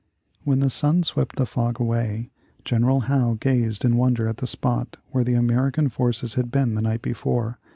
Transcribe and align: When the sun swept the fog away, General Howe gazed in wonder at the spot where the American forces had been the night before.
When 0.43 0.61
the 0.61 0.71
sun 0.71 1.03
swept 1.03 1.35
the 1.35 1.45
fog 1.45 1.79
away, 1.79 2.31
General 2.65 3.01
Howe 3.01 3.37
gazed 3.39 3.85
in 3.85 3.97
wonder 3.97 4.27
at 4.27 4.37
the 4.37 4.47
spot 4.47 4.97
where 5.11 5.23
the 5.23 5.35
American 5.35 5.89
forces 5.89 6.33
had 6.33 6.49
been 6.49 6.73
the 6.73 6.81
night 6.81 7.03
before. 7.03 7.59